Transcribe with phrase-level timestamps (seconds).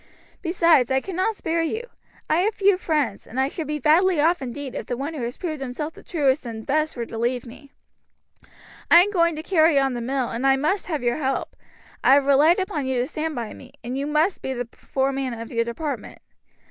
[0.41, 1.83] Besides, I cannot spare you.
[2.27, 5.21] I have few friends, and I should be badly off indeed if the one who
[5.21, 7.71] has proved himself the truest and best were to leave me.
[8.89, 11.55] I am going to carry on the mill, and I must have your help.
[12.03, 15.35] I have relied upon you to stand by me, and you must be the foreman
[15.39, 16.19] of your department.